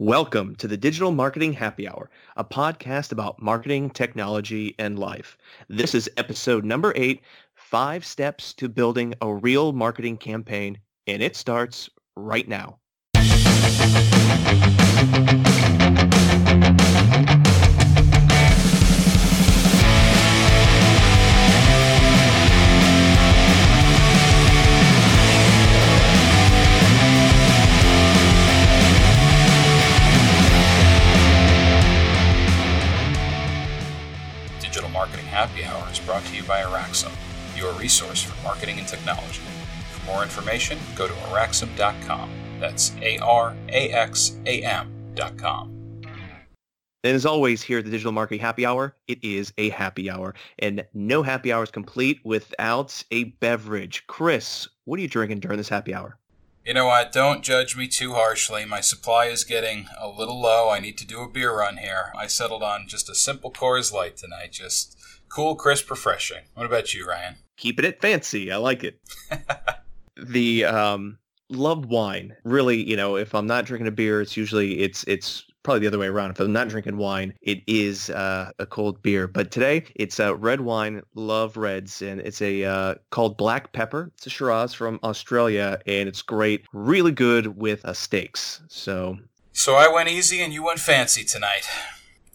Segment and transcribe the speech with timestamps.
[0.00, 5.36] Welcome to the Digital Marketing Happy Hour, a podcast about marketing, technology, and life.
[5.68, 7.20] This is episode number eight,
[7.54, 12.79] five steps to building a real marketing campaign, and it starts right now.
[35.90, 37.12] Is brought to you by Araxam,
[37.56, 39.42] your resource for marketing and technology.
[39.92, 42.30] For more information, go to araxam.com.
[42.60, 45.80] That's A R A X A M.com.
[47.02, 50.34] And as always, here at the Digital Marketing Happy Hour, it is a happy hour.
[50.58, 54.06] And no happy hour is complete without a beverage.
[54.06, 56.18] Chris, what are you drinking during this happy hour?
[56.64, 57.10] You know what?
[57.10, 58.66] Don't judge me too harshly.
[58.66, 60.68] My supply is getting a little low.
[60.68, 62.12] I need to do a beer run here.
[62.14, 64.52] I settled on just a simple Coors Light tonight.
[64.52, 64.94] Just
[65.30, 66.44] cool, crisp, refreshing.
[66.54, 67.36] What about you, Ryan?
[67.56, 68.52] Keeping it fancy.
[68.52, 69.00] I like it.
[70.16, 72.36] the um, love wine.
[72.44, 75.86] Really, you know, if I'm not drinking a beer, it's usually it's it's probably the
[75.88, 76.30] other way around.
[76.30, 79.26] If I'm not drinking wine, it is uh, a cold beer.
[79.26, 81.02] But today it's a red wine.
[81.14, 84.10] Love reds, and it's a uh, called Black Pepper.
[84.16, 86.64] It's a Shiraz from Australia, and it's great.
[86.72, 88.62] Really good with uh, steaks.
[88.68, 89.18] So
[89.52, 91.68] So I went easy and you went fancy tonight.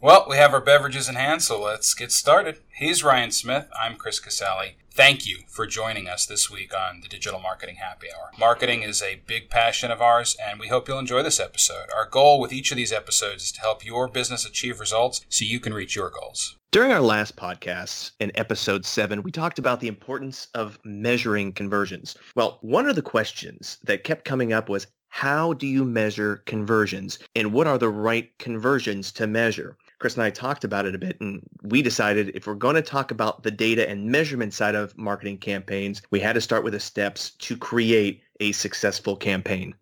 [0.05, 2.59] Well, we have our beverages in hand, so let's get started.
[2.75, 3.67] He's Ryan Smith.
[3.81, 4.75] I'm Chris Casale.
[4.91, 8.29] Thank you for joining us this week on the Digital Marketing Happy Hour.
[8.37, 11.87] Marketing is a big passion of ours, and we hope you'll enjoy this episode.
[11.91, 15.43] Our goal with each of these episodes is to help your business achieve results so
[15.43, 16.55] you can reach your goals.
[16.71, 22.15] During our last podcast, in episode seven, we talked about the importance of measuring conversions.
[22.35, 27.17] Well, one of the questions that kept coming up was, how do you measure conversions?
[27.35, 29.77] And what are the right conversions to measure?
[29.99, 32.81] Chris and I talked about it a bit, and we decided if we're going to
[32.81, 36.73] talk about the data and measurement side of marketing campaigns, we had to start with
[36.73, 39.73] the steps to create a successful campaign.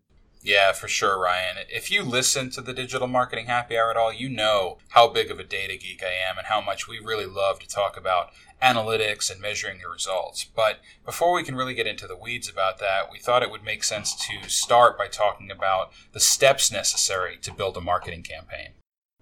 [0.45, 1.55] Yeah, for sure, Ryan.
[1.69, 5.31] If you listen to the Digital Marketing Happy Hour at all, you know how big
[5.31, 8.31] of a data geek I am and how much we really love to talk about
[8.61, 10.43] analytics and measuring your results.
[10.43, 13.63] But before we can really get into the weeds about that, we thought it would
[13.63, 18.71] make sense to start by talking about the steps necessary to build a marketing campaign.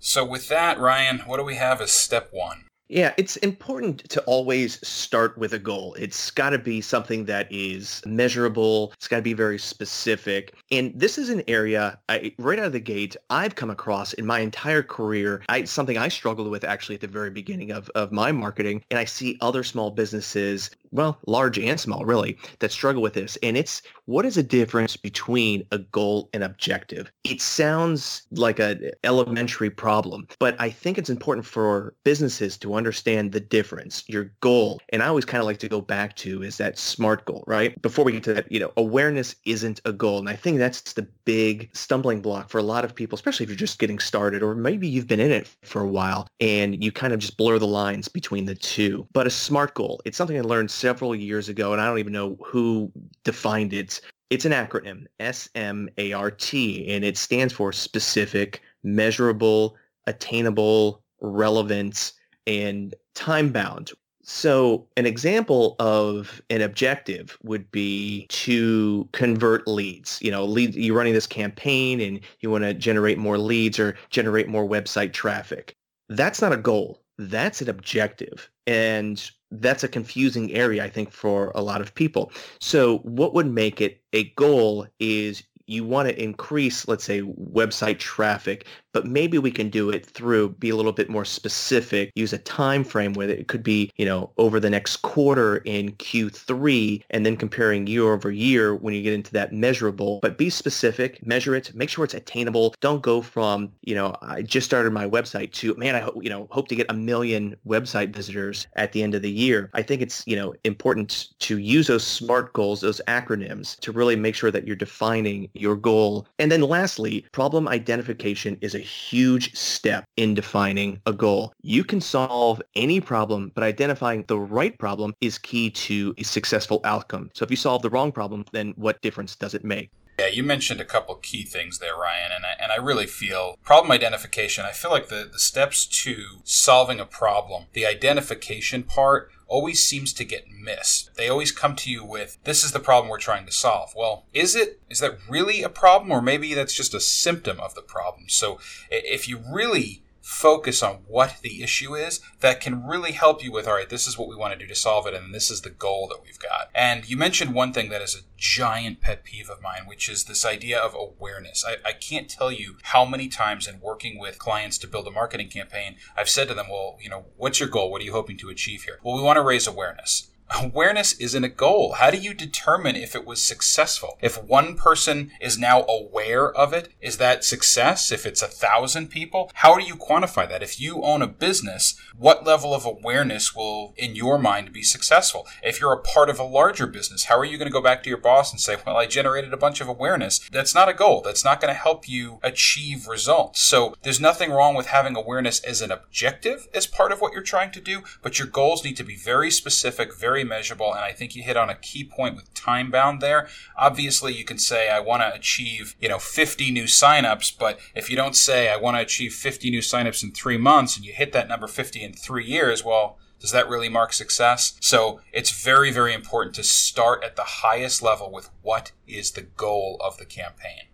[0.04, 2.64] So, with that, Ryan, what do we have as step one?
[2.90, 5.94] Yeah, it's important to always start with a goal.
[5.94, 8.92] It's got to be something that is measurable.
[8.98, 10.56] It's got to be very specific.
[10.72, 14.26] And this is an area I, right out of the gate I've come across in
[14.26, 15.44] my entire career.
[15.48, 18.84] I, something I struggled with actually at the very beginning of, of my marketing.
[18.90, 23.38] And I see other small businesses, well, large and small really, that struggle with this.
[23.44, 27.12] And it's what is the difference between a goal and objective?
[27.24, 32.76] It sounds like an eh, elementary problem, but I think it's important for businesses to
[32.76, 34.80] understand the difference, your goal.
[34.90, 37.80] And I always kind of like to go back to is that SMART goal, right?
[37.82, 40.20] Before we get to that, you know, awareness isn't a goal.
[40.20, 43.50] And I think that's the big stumbling block for a lot of people, especially if
[43.50, 46.92] you're just getting started or maybe you've been in it for a while and you
[46.92, 49.08] kind of just blur the lines between the two.
[49.14, 52.12] But a SMART goal, it's something I learned several years ago and I don't even
[52.12, 52.92] know who
[53.24, 54.02] defined it.
[54.32, 59.78] It's an acronym, S-M-A-R-T, and it stands for specific, measurable,
[60.08, 62.14] attainable, relevant,
[62.48, 63.92] and time bound.
[64.24, 70.20] So an example of an objective would be to convert leads.
[70.22, 73.98] You know, lead, you're running this campaign and you want to generate more leads or
[74.10, 75.76] generate more website traffic.
[76.10, 77.04] That's not a goal.
[77.18, 78.50] That's an objective.
[78.66, 82.32] And that's a confusing area, I think, for a lot of people.
[82.60, 88.00] So what would make it a goal is you want to increase, let's say, website
[88.00, 92.34] traffic, but maybe we can do it through be a little bit more specific, use
[92.34, 93.40] a time frame with it.
[93.40, 98.12] It could be, you know, over the next quarter in Q3 and then comparing year
[98.14, 102.04] over year when you get into that measurable, but be specific, measure it, make sure
[102.04, 102.76] it's attainable.
[102.82, 106.30] Don't go from, you know, I just started my website to, man, I hope, you
[106.30, 109.70] know, hope to get a million website visitors at the end of the year.
[109.74, 114.16] I think it's, you know, important to use those SMART goals, those acronyms to really
[114.16, 116.28] make sure that you're defining your goal.
[116.40, 121.54] And then lastly, problem identification is a huge step in defining a goal.
[121.62, 126.82] You can solve any problem, but identifying the right problem is key to a successful
[126.84, 127.30] outcome.
[127.34, 129.90] So if you solve the wrong problem, then what difference does it make?
[130.20, 133.58] Yeah, you mentioned a couple key things there, Ryan, and I, and I really feel
[133.64, 134.66] problem identification.
[134.66, 140.14] I feel like the, the steps to solving a problem, the identification part always seems
[140.14, 141.14] to get missed.
[141.16, 143.94] They always come to you with, this is the problem we're trying to solve.
[143.96, 144.80] Well, is it?
[144.90, 146.10] Is that really a problem?
[146.10, 148.30] Or maybe that's just a symptom of the problem.
[148.30, 148.60] So
[148.90, 153.68] if you really focus on what the issue is that can really help you with
[153.68, 155.62] all right this is what we want to do to solve it and this is
[155.62, 156.70] the goal that we've got.
[156.76, 160.26] And you mentioned one thing that is a giant pet peeve of mine which is
[160.26, 161.66] this idea of awareness.
[161.68, 165.12] I, I can't tell you how many times in working with clients to build a
[165.12, 167.92] marketing campaign i've said to them well you know what's your goal?
[167.92, 169.00] What are you hoping to achieve here?
[169.04, 171.94] Well we want to raise awareness awareness isn't a goal.
[171.94, 174.18] How do you determine if it was successful?
[174.22, 178.12] If one person is now aware of it, is that success?
[178.12, 180.64] If it's a thousand people, how do you quantify that?
[180.64, 185.48] If you own a business, what level of awareness will, in your mind, be successful?
[185.64, 188.04] If you're a part of a larger business, how are you going to go back
[188.04, 190.40] to your boss and say, well, I generated a bunch of awareness?
[190.52, 191.22] That's not a goal.
[191.22, 193.62] That's not going to help you achieve results.
[193.62, 197.42] So there's nothing wrong with having awareness as an objective as part of what you're
[197.42, 200.94] trying to do, but your goals need to be very specific, very very measurable.
[200.94, 203.48] And I think you hit on a key point with time bound there.
[203.78, 207.58] Obviously, you can say, I want to achieve, you know, 50 new signups.
[207.58, 210.98] But if you don't say, I want to achieve 50 new signups in three months
[210.98, 214.78] and you hit that number 50 in three years, well, does that really mark success?
[214.82, 219.42] So it's very, very important to start at the highest level with what is the
[219.42, 220.90] goal of the campaign.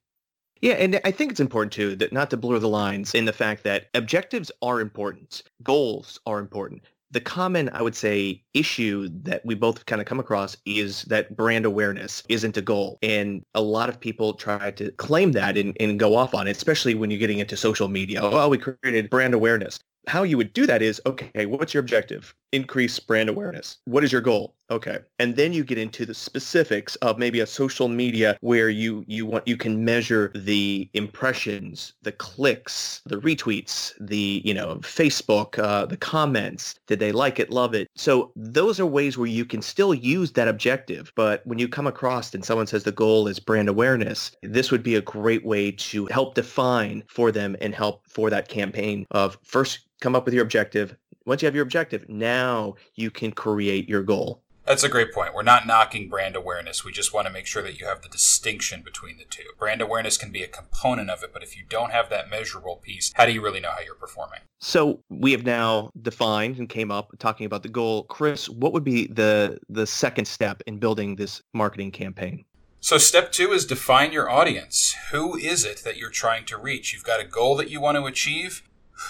[0.61, 3.33] Yeah, and I think it's important too that not to blur the lines in the
[3.33, 9.45] fact that objectives are important, goals are important the common, I would say, issue that
[9.45, 12.97] we both kind of come across is that brand awareness isn't a goal.
[13.01, 16.55] And a lot of people try to claim that and, and go off on it,
[16.55, 18.19] especially when you're getting into social media.
[18.21, 22.33] Oh, we created brand awareness how you would do that is, okay, what's your objective?
[22.51, 23.77] Increase brand awareness.
[23.85, 24.55] What is your goal?
[24.69, 24.99] Okay.
[25.19, 29.25] And then you get into the specifics of maybe a social media where you you
[29.25, 35.85] want you can measure the impressions, the clicks, the retweets, the, you know, Facebook, uh,
[35.85, 36.75] the comments.
[36.87, 37.87] Did they like it, love it?
[37.95, 41.13] So those are ways where you can still use that objective.
[41.15, 44.83] But when you come across and someone says the goal is brand awareness, this would
[44.83, 49.37] be a great way to help define for them and help for that campaign of
[49.43, 50.95] first come up with your objective.
[51.27, 54.41] Once you have your objective, now you can create your goal.
[54.65, 55.33] That's a great point.
[55.33, 56.85] We're not knocking brand awareness.
[56.85, 59.43] We just want to make sure that you have the distinction between the two.
[59.59, 62.77] Brand awareness can be a component of it, but if you don't have that measurable
[62.77, 64.39] piece, how do you really know how you're performing?
[64.59, 68.03] So we have now defined and came up talking about the goal.
[68.03, 72.45] Chris, what would be the the second step in building this marketing campaign?
[72.79, 74.95] So step two is define your audience.
[75.11, 76.93] Who is it that you're trying to reach?
[76.93, 78.63] You've got a goal that you want to achieve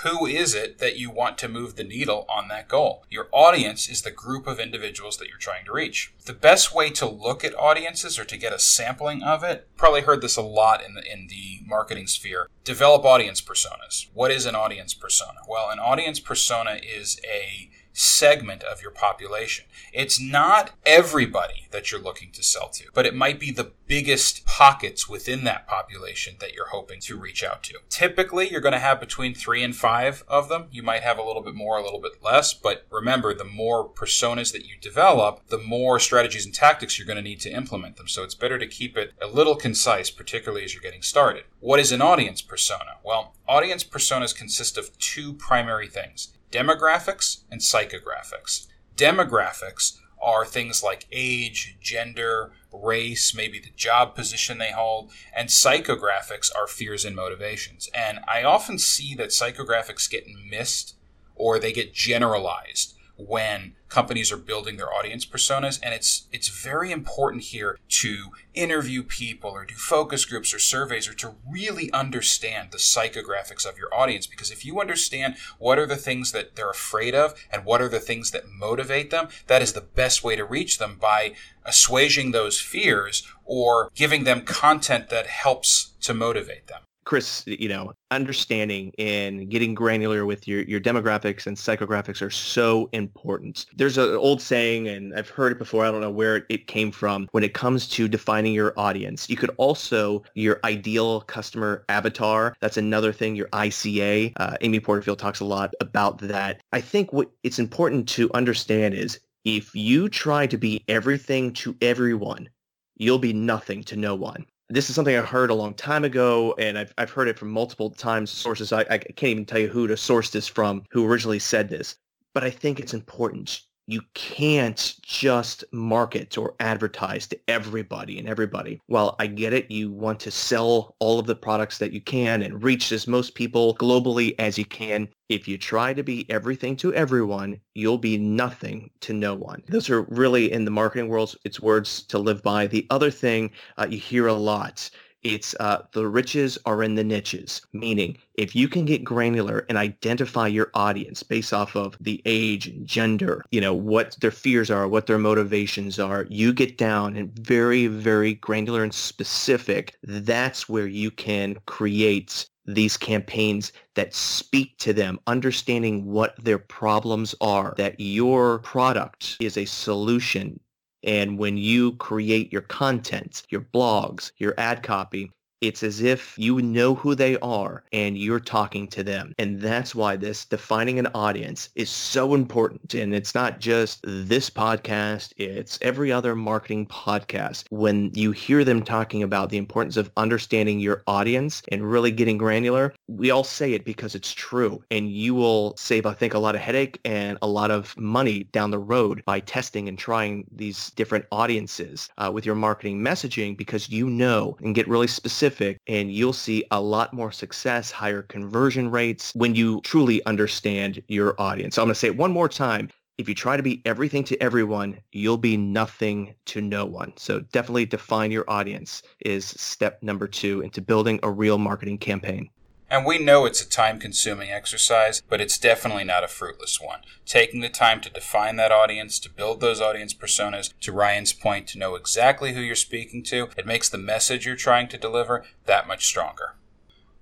[0.04, 3.06] who is it that you want to move the needle on that goal?
[3.10, 6.14] Your audience is the group of individuals that you're trying to reach.
[6.26, 10.02] The best way to look at audiences or to get a sampling of it, probably
[10.02, 12.50] heard this a lot in the, in the marketing sphere.
[12.64, 14.08] Develop audience personas.
[14.14, 15.40] What is an audience persona?
[15.48, 19.66] Well, an audience persona is a segment of your population.
[19.92, 24.46] It's not everybody that you're looking to sell to, but it might be the biggest
[24.46, 27.80] pockets within that population that you're hoping to reach out to.
[27.90, 30.68] Typically, you're going to have between three and five of them.
[30.72, 33.90] You might have a little bit more, a little bit less, but remember, the more
[33.90, 37.96] personas that you develop, the more strategies and tactics you're going to need to implement
[37.96, 38.08] them.
[38.08, 41.46] So it's better to keep it a little concise, particularly as you're getting started.
[41.60, 42.98] What is an audience persona?
[43.04, 48.68] Well, audience personas consist of two primary things demographics and psychographics.
[48.96, 56.50] Demographics are things like age, gender, race, maybe the job position they hold, and psychographics
[56.56, 57.90] are fears and motivations.
[57.94, 60.96] And I often see that psychographics get missed
[61.36, 66.92] or they get generalized when companies are building their audience personas and it's it's very
[66.92, 72.72] important here to interview people or do focus groups or surveys or to really understand
[72.72, 74.28] the psychographics of your audience.
[74.28, 77.90] Because if you understand what are the things that they're afraid of and what are
[77.90, 81.34] the things that motivate them that is the best way to reach them by
[81.66, 87.94] assuaging those fears or giving them content that helps to motivate them Chris, you know,
[88.12, 93.66] understanding and getting granular with your, your demographics and psychographics are so important.
[93.78, 95.86] There's an old saying, and I've heard it before.
[95.86, 97.30] I don't know where it came from.
[97.32, 102.54] When it comes to defining your audience, you could also your ideal customer avatar.
[102.60, 103.38] That's another thing.
[103.38, 104.34] Your ICA.
[104.36, 106.62] Uh, Amy Porterfield talks a lot about that.
[106.74, 111.74] I think what it's important to understand is if you try to be everything to
[111.82, 112.50] everyone,
[112.98, 116.54] you'll be nothing to no one this is something I heard a long time ago,
[116.60, 118.74] and I've, I've heard it from multiple times sources.
[118.74, 121.96] I, I can't even tell you who to source this from, who originally said this.
[122.34, 123.62] But I think it's important.
[123.88, 128.82] You can't just market or advertise to everybody and everybody.
[128.88, 132.42] While I get it, you want to sell all of the products that you can
[132.42, 135.08] and reach as most people globally as you can.
[135.30, 139.64] If you try to be everything to everyone, you'll be nothing to no one.
[139.70, 142.68] Those are really in the marketing world, it's words to live by.
[142.68, 144.90] The other thing uh, you hear a lot
[145.24, 149.78] it's uh, the riches are in the niches, meaning if you can get granular and
[149.78, 154.88] identify your audience based off of the age gender, you know, what their fears are,
[154.88, 159.96] what their motivations are, you get down and very, very granular and specific.
[160.04, 167.34] That's where you can create these campaigns that speak to them, understanding what their problems
[167.40, 170.60] are, that your product is a solution
[171.04, 176.62] and when you create your content, your blogs, your ad copy, it's as if you
[176.62, 179.34] know who they are and you're talking to them.
[179.40, 182.94] And that's why this defining an audience is so important.
[182.94, 187.66] And it's not just this podcast, it's every other marketing podcast.
[187.70, 192.38] When you hear them talking about the importance of understanding your audience and really getting
[192.38, 194.84] granular, we all say it because it's true.
[194.92, 198.44] And you will save, I think, a lot of headache and a lot of money
[198.52, 203.58] down the road by testing and trying these different audiences uh, with your marketing messaging
[203.58, 207.90] because you know and get really specific specific and you'll see a lot more success,
[207.92, 211.76] higher conversion rates when you truly understand your audience.
[211.76, 212.90] So I'm going to say it one more time.
[213.18, 217.14] If you try to be everything to everyone, you'll be nothing to no one.
[217.18, 222.50] So definitely define your audience is step number two into building a real marketing campaign.
[222.90, 227.02] And we know it's a time consuming exercise, but it's definitely not a fruitless one.
[227.26, 231.68] Taking the time to define that audience, to build those audience personas, to Ryan's point,
[231.70, 235.44] to know exactly who you're speaking to, it makes the message you're trying to deliver
[235.66, 236.56] that much stronger.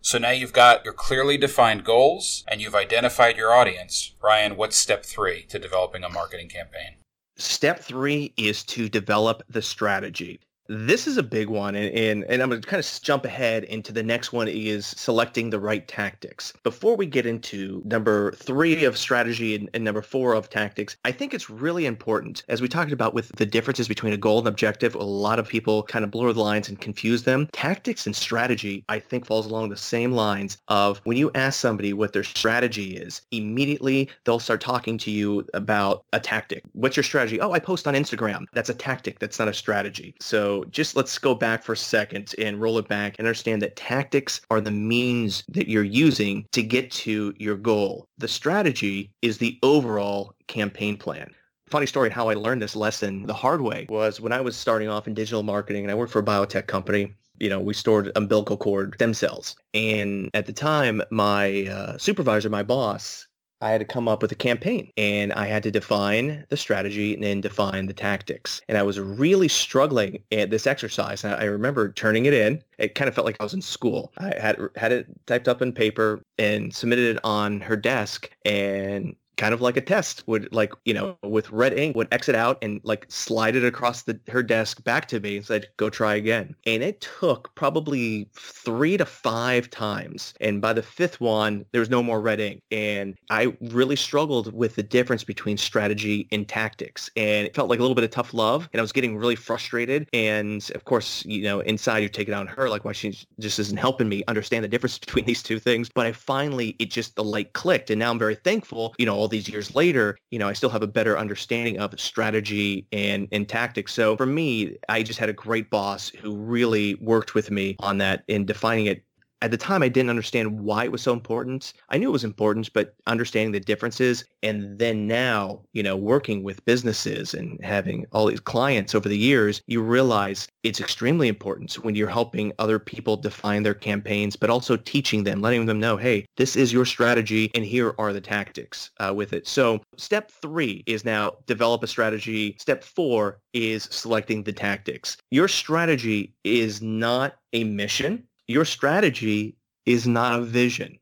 [0.02, 4.14] So now you've got your clearly defined goals and you've identified your audience.
[4.22, 6.98] Ryan, what's step three to developing a marketing campaign?
[7.38, 10.40] Step three is to develop the strategy.
[10.68, 13.66] This is a big one, and, and, and, I'm going to kind of jump ahead
[13.66, 16.54] into the next one is selecting the right tactics.
[16.64, 21.12] Before we get into number three of strategy and, and, number four of tactics, I
[21.12, 24.48] think it's really important, as we talked about with the differences between a goal and
[24.48, 27.48] objective, a lot of people kind of blur the lines and confuse them.
[27.52, 31.94] Tactics and strategy, I think, falls along the same lines of when you ask somebody
[31.94, 36.64] what their strategy is, immediately they'll start talking to you about a tactic.
[36.74, 37.40] What's your strategy?
[37.40, 38.46] Oh, I post on Instagram.
[38.54, 39.20] That's a tactic.
[39.20, 40.16] That's not a strategy.
[40.20, 43.76] So just let's go back for a second and roll it back and understand that
[43.76, 48.08] tactics are the means that you're using to get to your goal.
[48.18, 51.30] The strategy is the overall campaign plan
[51.70, 54.88] funny story how I learned this lesson the hard way was when I was starting
[54.88, 57.14] off in digital marketing and I worked for a biotech company.
[57.40, 59.58] You know, we stored umbilical cord stem cells.
[59.74, 63.25] And at the time, my uh, supervisor, my boss,
[63.62, 67.14] I had to come up with a campaign and I had to define the strategy
[67.14, 68.62] and then define the tactics.
[68.68, 71.24] And I was really struggling at this exercise.
[71.24, 72.62] And I remember turning it in.
[72.78, 74.12] It kind of felt like I was in school.
[74.18, 79.16] I had had it typed up in paper and submitted it on her desk and
[79.38, 82.58] kind of like a test would like you know with red ink would exit out
[82.62, 86.16] and like slide it across the her desk back to me and said go try
[86.16, 86.56] again.
[86.66, 90.34] And it took probably three to five times.
[90.42, 92.62] And by the fifth one there was no more red ink.
[92.72, 97.10] And i really struggled with the difference between strategy and tactics.
[97.16, 99.36] And it felt like a little bit of tough love and i was getting really
[99.36, 100.08] frustrated.
[100.14, 103.60] And of course you know inside you take it on her like why she just
[103.60, 105.90] isn't helping me understand the difference between these two things.
[105.94, 107.90] But i finally it just the light clicked.
[107.90, 110.70] And now i'm very thankful you know all these years later, you know, I still
[110.70, 113.92] have a better understanding of strategy and, and tactics.
[113.92, 117.98] So for me, I just had a great boss who really worked with me on
[117.98, 119.04] that in defining it
[119.42, 121.74] at the time I didn't understand why it was so important.
[121.90, 126.44] I knew it was important, but understanding the differences and then now, you know, working
[126.44, 131.74] with businesses and having all these clients over the years, you realize it's extremely important
[131.84, 135.98] when you're helping other people define their campaigns, but also teaching them, letting them know,
[135.98, 139.48] hey, this is your strategy and here are the tactics uh, with it.
[139.48, 142.56] So step three is now develop a strategy.
[142.60, 145.18] Step four is selecting the tactics.
[145.32, 151.00] Your strategy is not a mission your strategy is not a vision.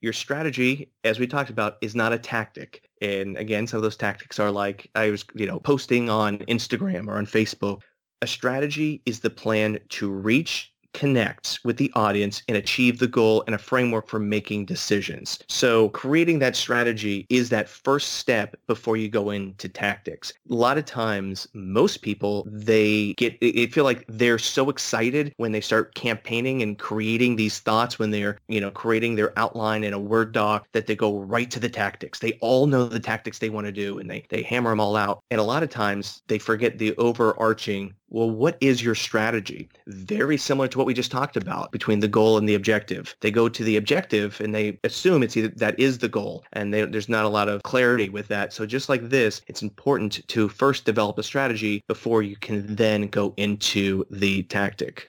[0.00, 2.88] Your strategy, as we talked about, is not a tactic.
[3.00, 7.06] And again, some of those tactics are like I was, you know, posting on Instagram
[7.06, 7.80] or on Facebook.
[8.20, 13.44] A strategy is the plan to reach connect with the audience and achieve the goal
[13.46, 15.38] and a framework for making decisions.
[15.48, 20.32] So creating that strategy is that first step before you go into tactics.
[20.50, 25.52] A lot of times, most people, they get, they feel like they're so excited when
[25.52, 29.92] they start campaigning and creating these thoughts when they're, you know, creating their outline in
[29.92, 32.18] a Word doc that they go right to the tactics.
[32.18, 34.96] They all know the tactics they want to do and they, they hammer them all
[34.96, 35.22] out.
[35.30, 39.68] And a lot of times they forget the overarching well, what is your strategy?
[39.86, 43.16] Very similar to what we just talked about between the goal and the objective.
[43.20, 46.74] They go to the objective and they assume it's either that is the goal and
[46.74, 48.52] they, there's not a lot of clarity with that.
[48.52, 53.08] So just like this, it's important to first develop a strategy before you can then
[53.08, 55.08] go into the tactic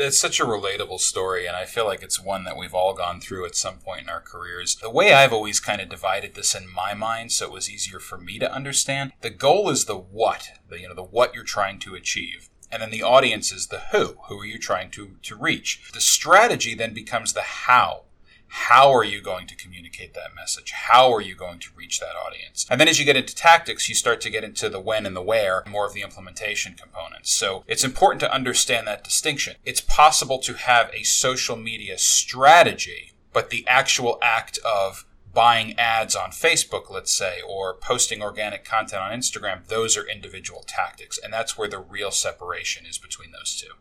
[0.00, 3.20] it's such a relatable story, and I feel like it's one that we've all gone
[3.20, 4.76] through at some point in our careers.
[4.76, 7.98] The way I've always kind of divided this in my mind, so it was easier
[7.98, 11.44] for me to understand, the goal is the what, the you know the what you're
[11.44, 12.48] trying to achieve.
[12.70, 14.16] And then the audience is the who.
[14.28, 15.90] Who are you trying to, to reach?
[15.94, 18.04] The strategy then becomes the how.
[18.48, 20.72] How are you going to communicate that message?
[20.72, 22.66] How are you going to reach that audience?
[22.70, 25.14] And then as you get into tactics, you start to get into the when and
[25.14, 27.30] the where, more of the implementation components.
[27.30, 29.56] So it's important to understand that distinction.
[29.64, 36.16] It's possible to have a social media strategy, but the actual act of buying ads
[36.16, 41.18] on Facebook, let's say, or posting organic content on Instagram, those are individual tactics.
[41.22, 43.74] And that's where the real separation is between those two.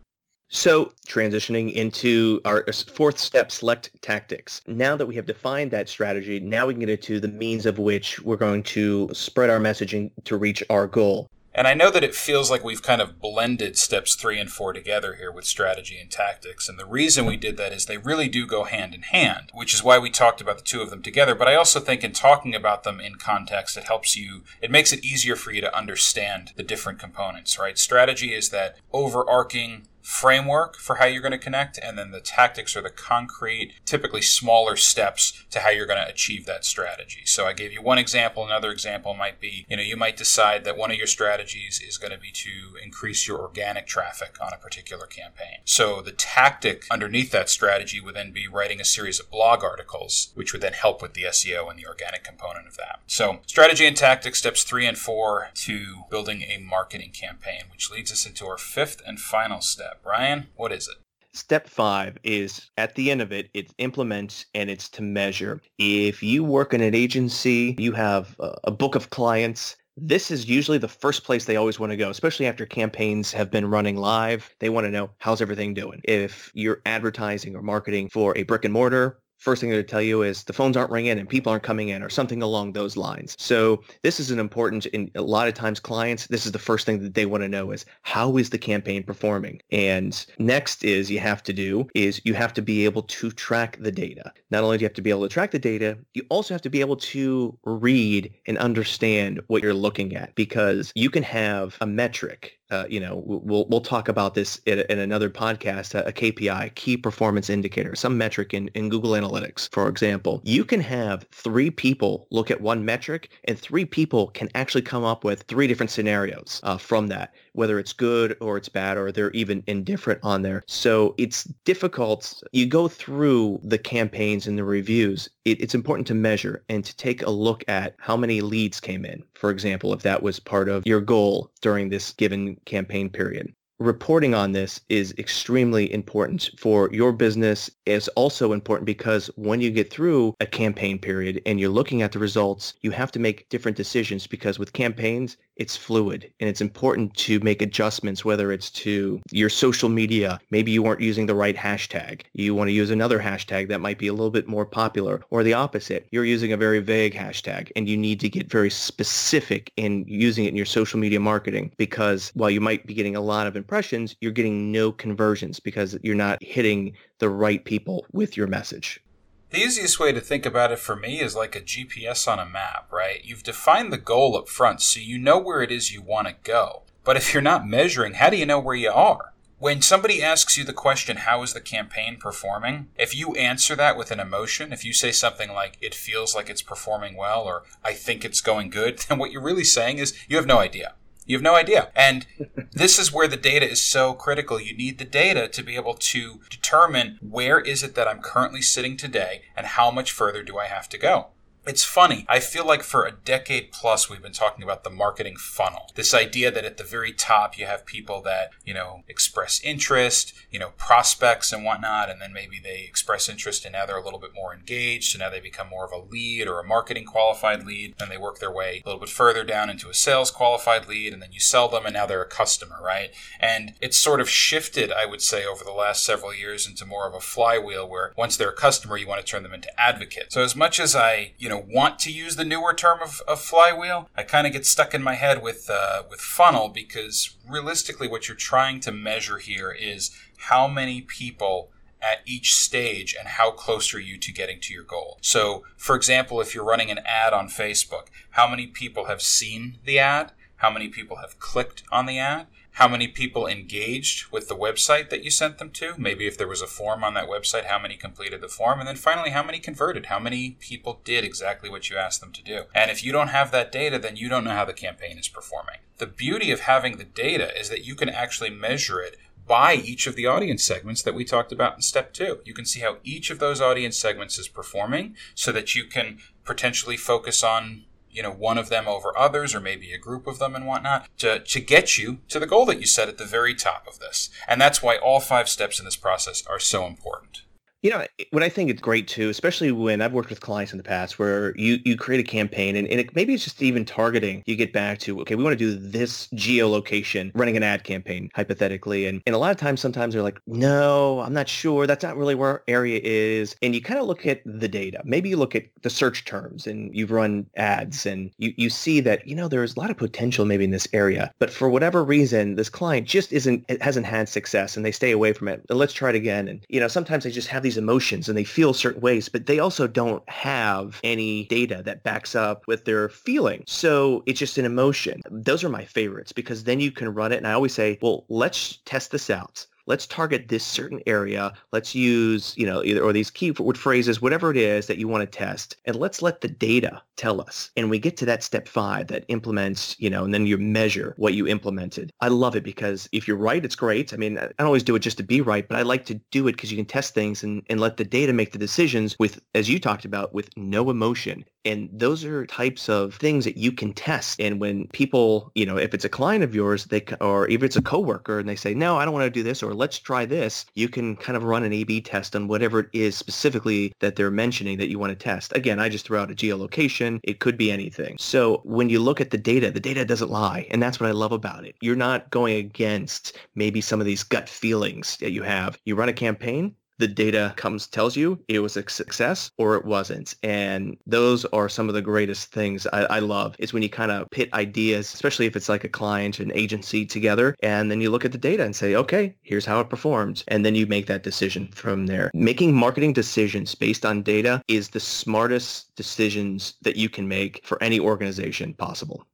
[0.50, 4.62] So transitioning into our fourth step, select tactics.
[4.66, 7.80] Now that we have defined that strategy, now we can get into the means of
[7.80, 11.30] which we're going to spread our messaging to reach our goal.
[11.54, 14.74] And I know that it feels like we've kind of blended steps three and four
[14.74, 16.70] together here with strategy and tactics.
[16.70, 19.74] And the reason we did that is they really do go hand in hand, which
[19.74, 21.34] is why we talked about the two of them together.
[21.34, 24.94] But I also think in talking about them in context, it helps you, it makes
[24.94, 27.78] it easier for you to understand the different components, right?
[27.78, 32.78] Strategy is that overarching framework for how you're going to connect, and then the tactics
[32.78, 37.24] are the concrete, typically smaller steps to how you're going to achieve that strategy.
[37.26, 38.46] So I gave you one example.
[38.46, 41.98] Another example might be, you know, you might decide that one of your strategies is
[41.98, 45.60] going to be to increase your organic traffic on a particular campaign.
[45.66, 50.32] So the tactic underneath that strategy would then be writing a series of blog articles,
[50.36, 53.02] which would then help with the SEO and the organic component of that.
[53.08, 58.12] So strategy and tactics, steps three and four to building a marketing campaign, which leads
[58.12, 60.96] us into our fifth and final step Ryan, what is it?
[61.34, 65.62] Step five is at the end of it, it's implement and it's to measure.
[65.78, 70.78] If you work in an agency, you have a book of clients, this is usually
[70.78, 74.50] the first place they always want to go, especially after campaigns have been running live.
[74.60, 76.02] They want to know how's everything doing.
[76.04, 80.24] If you're advertising or marketing for a brick and mortar, first thing to tell you
[80.24, 83.36] is the phones aren't ringing and people aren't coming in or something along those lines.
[83.40, 86.86] So this is an important, in a lot of times clients, this is the first
[86.86, 89.62] thing that they want to know is how is the campaign performing?
[89.72, 93.78] And next is you have to do is you have to be able to track
[93.80, 94.32] the data.
[94.52, 96.62] Not only do you have to be able to track the data, you also have
[96.62, 101.78] to be able to read and understand what you're looking at because you can have
[101.82, 105.96] a metric uh, you know, we'll we'll talk about this in, in another podcast.
[105.96, 110.42] A, a, KPI, key performance indicator, some metric in, in Google Analytics, for example.
[110.44, 115.04] You can have three people look at one metric, and three people can actually come
[115.04, 119.12] up with three different scenarios uh, from that, whether it's good or it's bad, or
[119.12, 120.64] they're even indifferent on there.
[120.68, 122.44] So it's difficult.
[122.52, 125.28] You go through the campaigns and the reviews.
[125.44, 129.06] It, it's important to measure and to take a look at how many leads came
[129.06, 129.24] in.
[129.34, 133.54] For example, if that was part of your goal during this given campaign period.
[133.80, 137.70] Reporting on this is extremely important for your business.
[137.86, 142.12] It's also important because when you get through a campaign period and you're looking at
[142.12, 146.62] the results, you have to make different decisions because with campaigns, it's fluid and it's
[146.62, 150.40] important to make adjustments, whether it's to your social media.
[150.52, 152.22] Maybe you weren't using the right hashtag.
[152.34, 155.44] You want to use another hashtag that might be a little bit more popular or
[155.44, 156.08] the opposite.
[156.12, 160.46] You're using a very vague hashtag and you need to get very specific in using
[160.46, 163.56] it in your social media marketing because while you might be getting a lot of
[163.56, 169.02] impressions, you're getting no conversions because you're not hitting the right people with your message.
[169.50, 172.46] The easiest way to think about it for me is like a GPS on a
[172.46, 173.24] map, right?
[173.24, 176.36] You've defined the goal up front, so you know where it is you want to
[176.44, 176.84] go.
[177.06, 179.34] But if you're not measuring, how do you know where you are?
[179.58, 182.90] When somebody asks you the question, how is the campaign performing?
[182.98, 186.50] If you answer that with an emotion, if you say something like, it feels like
[186.50, 190.14] it's performing well, or I think it's going good, then what you're really saying is
[190.28, 190.96] you have no idea.
[191.28, 191.92] You have no idea.
[191.94, 192.26] And
[192.72, 194.60] this is where the data is so critical.
[194.60, 198.62] You need the data to be able to determine where is it that I'm currently
[198.62, 201.28] sitting today and how much further do I have to go.
[201.68, 202.26] It's funny.
[202.30, 205.92] I feel like for a decade plus, we've been talking about the marketing funnel.
[205.96, 210.34] This idea that at the very top, you have people that, you know, express interest,
[210.50, 214.04] you know, prospects and whatnot, and then maybe they express interest and now they're a
[214.04, 215.12] little bit more engaged.
[215.12, 217.96] So now they become more of a lead or a marketing qualified lead.
[218.00, 221.12] and they work their way a little bit further down into a sales qualified lead,
[221.12, 223.12] and then you sell them, and now they're a customer, right?
[223.40, 227.08] And it's sort of shifted, I would say, over the last several years into more
[227.08, 230.34] of a flywheel where once they're a customer, you want to turn them into advocates.
[230.34, 233.22] So as much as I, you know, know want to use the newer term of,
[233.28, 237.36] of flywheel, I kind of get stuck in my head with uh, with funnel because
[237.48, 241.70] realistically, what you're trying to measure here is how many people
[242.02, 245.18] at each stage and how close are you to getting to your goal.
[245.22, 249.80] So, for example, if you're running an ad on Facebook, how many people have seen
[249.84, 250.32] the ad?
[250.58, 252.48] How many people have clicked on the ad?
[252.78, 255.96] How many people engaged with the website that you sent them to.
[255.98, 258.78] Maybe if there was a form on that website, how many completed the form.
[258.78, 260.06] And then finally, how many converted?
[260.06, 262.66] How many people did exactly what you asked them to do?
[262.76, 265.28] And if you don't have that data, then you don't know how the campaign is
[265.28, 265.78] performing.
[265.98, 270.06] The beauty of having the data is that you can actually measure it by each
[270.06, 272.42] of the audience segments that we talked about in step two.
[272.46, 276.20] You can see how each of those audience segments is performing so that you can
[276.46, 277.86] potentially focus on
[278.18, 281.08] you know one of them over others or maybe a group of them and whatnot
[281.20, 284.00] to, to get you to the goal that you set at the very top of
[284.00, 284.32] this.
[284.48, 287.44] And that's why all five steps in this process are so important
[287.84, 290.78] you know, what I think is great too, especially when I've worked with clients in
[290.78, 293.86] the past where you, you create a campaign and, and it, maybe it's just even
[293.86, 294.44] targeting.
[294.46, 298.30] You get back to, okay, we want to do this geolocation, running an ad campaign,
[298.36, 299.06] hypothetically.
[299.06, 301.86] And, and a lot of times, sometimes they're like, no, I'm not sure.
[301.86, 303.56] That's not really where our area is.
[303.62, 305.02] And you kind of look at the data.
[305.06, 309.02] Maybe you look at the search terms and you've run ads and you, you see
[309.02, 311.32] that, you know, there's a lot of potential maybe in this area.
[311.38, 315.34] But for whatever reason, this client just isn't, hasn't had success and they stay away
[315.34, 315.64] from it.
[315.70, 316.48] let's try it again.
[316.48, 319.46] And, you know, sometimes they just have these emotions and they feel certain ways, but
[319.46, 323.62] they also don't have any data that backs up with their feeling.
[323.68, 325.22] So it's just an emotion.
[325.30, 327.38] Those are my favorites because then you can run it.
[327.38, 331.54] And I always say, well, let's test this out let's target this certain area.
[331.72, 335.22] Let's use, you know, either or these keyword phrases, whatever it is that you want
[335.30, 337.72] to test, and let's let the data tell us.
[337.76, 341.16] And we get to that step five that implements, you know, and then you measure
[341.18, 342.12] what you implemented.
[342.22, 344.14] I love it because if you're right, it's great.
[344.14, 346.16] I mean, I don't always do it just to be right, but I like to
[346.32, 349.16] do it because you can test things and, and let the data make the decisions
[349.18, 351.46] with, as you talked about, with no emotion.
[351.68, 354.40] And those are types of things that you can test.
[354.40, 357.76] And when people, you know, if it's a client of yours, they or if it's
[357.76, 360.26] a coworker and they say, no, I don't want to do this, or let's try
[360.26, 364.16] this, you can kind of run an A-B test on whatever it is specifically that
[364.16, 365.56] they're mentioning that you want to test.
[365.56, 367.20] Again, I just throw out a geolocation.
[367.24, 368.16] It could be anything.
[368.18, 370.68] So when you look at the data, the data doesn't lie.
[370.72, 371.76] And that's what I love about it.
[371.82, 375.78] You're not going against maybe some of these gut feelings that you have.
[375.86, 379.86] You run a campaign, the data comes tells you it was a success or it
[379.86, 380.36] wasn't.
[380.44, 384.12] And those are some of the greatest things I, I love is when you kind
[384.12, 388.10] of pit ideas, especially if it's like a client and agency together, and then you
[388.10, 390.44] look at the data and say, okay, here's how it performed.
[390.48, 392.32] And then you make that decision from there.
[392.34, 397.82] Making marketing decisions based on data is the smartest decisions that you can make for
[397.82, 399.26] any organization possible.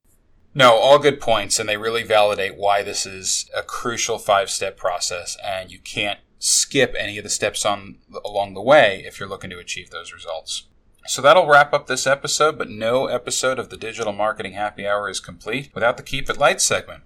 [0.56, 4.78] No, all good points, and they really validate why this is a crucial five step
[4.78, 9.30] process, and you can't skip any of the steps on along the way if you're
[9.30, 10.64] looking to achieve those results.
[11.06, 15.10] So that'll wrap up this episode, but no episode of the Digital Marketing Happy Hour
[15.10, 17.04] is complete without the Keep It Light segment.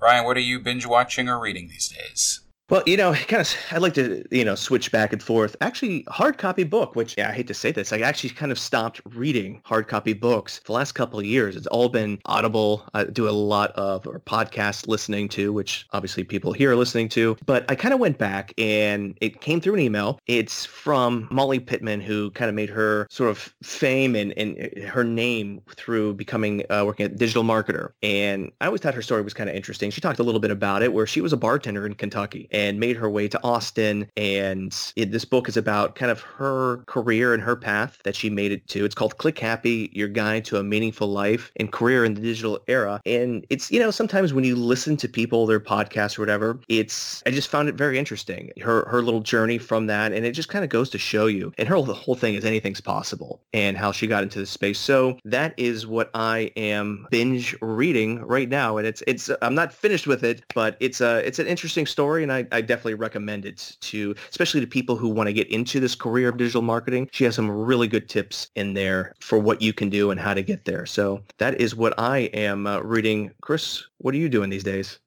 [0.00, 2.40] Ryan, what are you binge watching or reading these days?
[2.70, 5.54] Well, you know, kind of, I'd like to, you know, switch back and forth.
[5.60, 8.58] Actually, hard copy book, which yeah, I hate to say this, I actually kind of
[8.58, 11.56] stopped reading hard copy books the last couple of years.
[11.56, 12.86] It's all been Audible.
[12.94, 17.10] I do a lot of or podcast listening to, which obviously people here are listening
[17.10, 17.36] to.
[17.44, 20.18] But I kind of went back and it came through an email.
[20.26, 25.04] It's from Molly Pittman, who kind of made her sort of fame and, and her
[25.04, 27.90] name through becoming uh, working at digital marketer.
[28.02, 29.90] And I always thought her story was kind of interesting.
[29.90, 32.78] She talked a little bit about it, where she was a bartender in Kentucky and
[32.78, 34.08] made her way to Austin.
[34.16, 38.30] And it, this book is about kind of her career and her path that she
[38.30, 38.84] made it to.
[38.84, 42.60] It's called Click Happy, Your Guide to a Meaningful Life and Career in the Digital
[42.68, 43.00] Era.
[43.04, 47.24] And it's, you know, sometimes when you listen to people, their podcasts or whatever, it's,
[47.26, 48.52] I just found it very interesting.
[48.62, 50.12] Her, her little journey from that.
[50.12, 51.52] And it just kind of goes to show you.
[51.58, 54.78] And her the whole thing is anything's possible and how she got into the space.
[54.78, 58.76] So that is what I am binge reading right now.
[58.76, 62.22] And it's, it's, I'm not finished with it, but it's a, it's an interesting story.
[62.22, 65.80] And I, I, definitely recommend it to, especially to people who want to get into
[65.80, 67.08] this career of digital marketing.
[67.12, 70.34] She has some really good tips in there for what you can do and how
[70.34, 70.86] to get there.
[70.86, 73.30] So that is what I am uh, reading.
[73.42, 74.98] Chris, what are you doing these days?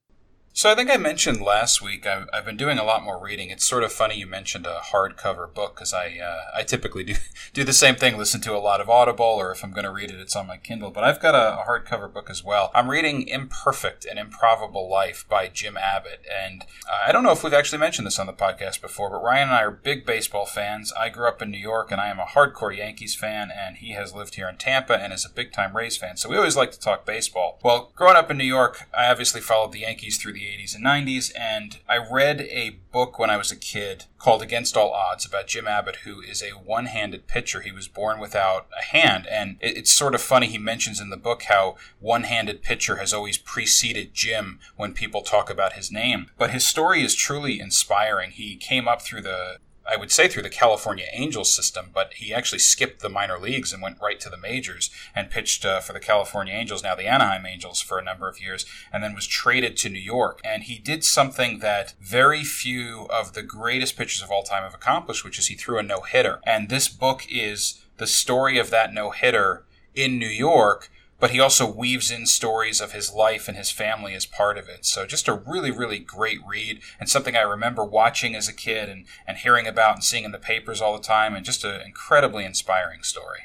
[0.58, 3.52] So I think I mentioned last week I've, I've, been doing a lot more reading.
[3.52, 7.13] It's sort of funny you mentioned a hardcover book because I uh, I typically do
[7.54, 9.91] do the same thing, listen to a lot of Audible, or if I'm going to
[9.91, 10.89] read it, it's on my Kindle.
[10.89, 12.72] But I've got a, a, hardcover book as well.
[12.74, 17.43] I'm reading Imperfect and Improbable Life by Jim Abbott, and uh, I don't know if
[17.43, 20.48] we've actually mentioned this on the podcast before, but Ryan and I are big baseball
[20.48, 20.91] fans.
[21.00, 23.91] I grew up in New York, and I am a hardcore Yankees fan, and he
[23.91, 26.17] has lived here in Tampa and is a big time Rays fan.
[26.17, 27.60] So we always like to talk baseball.
[27.63, 30.86] Well, growing up in New York, I obviously followed the Yankees through the 80s and
[30.86, 35.26] 90s, and I read a book when I was a kid called Against All Odds
[35.26, 37.62] about Jim Abbott, who is a one handed pitcher.
[37.62, 40.48] He was born without a hand, and it's sort of funny.
[40.48, 45.22] He mentions in the book how one handed pitcher has always preceded Jim when people
[45.22, 46.28] talk about his name.
[46.38, 48.32] But his story is truly inspiring.
[48.32, 52.34] He came up through the I would say through the California Angels system, but he
[52.34, 55.93] actually skipped the minor leagues and went right to the majors and pitched uh, for
[55.93, 59.26] the California Angels, now the Anaheim Angels, for a number of years, and then was
[59.26, 60.41] traded to New York.
[60.43, 64.73] And he did something that very few of the greatest pitchers of all time have
[64.73, 66.41] accomplished, which is he threw a no hitter.
[66.45, 70.89] And this book is the story of that no hitter in New York
[71.20, 74.68] but he also weaves in stories of his life and his family as part of
[74.70, 74.86] it.
[74.86, 78.90] So just a really, really great read and something I remember watching as a kid
[78.90, 81.82] and, and hearing about and seeing in the papers all the time and just an
[81.82, 83.40] incredibly inspiring story.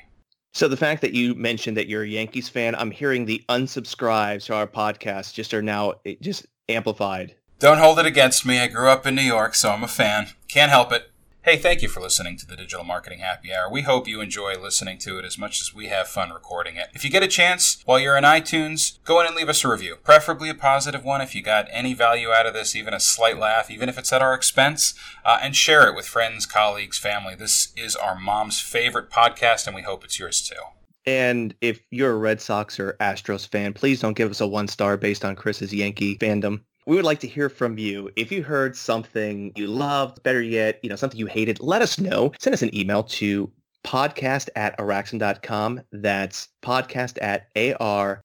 [0.55, 4.45] So the fact that you mentioned that you're a Yankees fan, I'm hearing the unsubscribes
[4.47, 7.35] to our podcast just are now just amplified.
[7.59, 8.59] Don't hold it against me.
[8.59, 10.29] I grew up in New York, so I'm a fan.
[10.49, 11.12] Can't help it.
[11.44, 13.68] Hey, thank you for listening to the Digital Marketing Happy Hour.
[13.68, 16.90] We hope you enjoy listening to it as much as we have fun recording it.
[16.94, 19.68] If you get a chance while you're in iTunes, go in and leave us a
[19.68, 23.00] review, preferably a positive one if you got any value out of this, even a
[23.00, 26.96] slight laugh, even if it's at our expense, uh, and share it with friends, colleagues,
[26.96, 27.35] family.
[27.35, 30.62] This is our mom's favorite podcast, and we hope it's yours too.
[31.07, 34.68] And if you're a Red Sox or Astros fan, please don't give us a one
[34.68, 36.61] star based on Chris's Yankee fandom.
[36.87, 38.11] We would like to hear from you.
[38.16, 41.99] If you heard something you loved, better yet, you know, something you hated, let us
[41.99, 42.33] know.
[42.40, 43.51] Send us an email to
[43.85, 45.83] podcast at araxam.com.
[45.92, 48.21] That's podcast at A-R-A-X-A-M.com.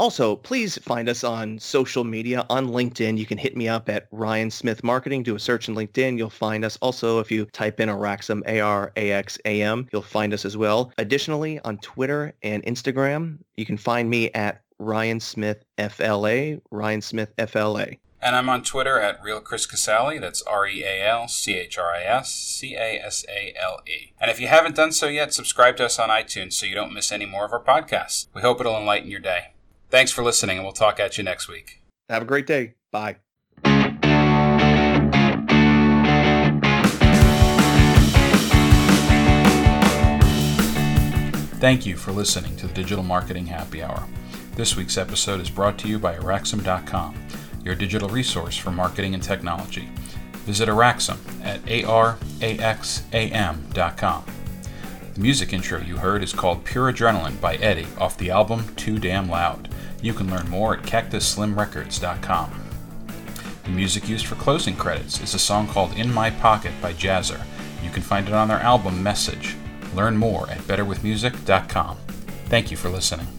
[0.00, 3.18] Also, please find us on social media on LinkedIn.
[3.18, 5.24] You can hit me up at Ryan Smith Marketing.
[5.24, 6.16] Do a search in LinkedIn.
[6.16, 6.78] You'll find us.
[6.80, 10.92] Also, if you type in Araxam, A-R-A-X-A-M, you'll find us as well.
[10.98, 17.32] Additionally, on Twitter and Instagram, you can find me at Ryan Smith FLA, Ryan Smith
[17.38, 17.86] FLA.
[18.20, 20.18] And I'm on Twitter at Real Chris Casale.
[20.18, 23.80] That's R E A L C H R I S C A S A L
[23.86, 24.12] E.
[24.20, 26.92] And if you haven't done so yet, subscribe to us on iTunes so you don't
[26.92, 28.26] miss any more of our podcasts.
[28.34, 29.52] We hope it'll enlighten your day.
[29.90, 31.80] Thanks for listening, and we'll talk at you next week.
[32.08, 32.74] Have a great day.
[32.90, 33.16] Bye.
[41.60, 44.06] Thank you for listening to the Digital Marketing Happy Hour.
[44.58, 47.14] This week's episode is brought to you by Araxam.com,
[47.64, 49.88] your digital resource for marketing and technology.
[50.46, 52.64] Visit Araxam at araxam.com.
[55.14, 58.98] The music intro you heard is called Pure Adrenaline by Eddie off the album Too
[58.98, 59.72] Damn Loud.
[60.02, 62.50] You can learn more at cactusslimrecords.com.
[63.62, 67.44] The music used for closing credits is a song called In My Pocket by Jazzer.
[67.80, 69.54] You can find it on their album Message.
[69.94, 71.96] Learn more at betterwithmusic.com.
[72.46, 73.37] Thank you for listening.